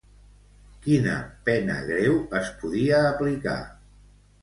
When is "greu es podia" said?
1.91-3.07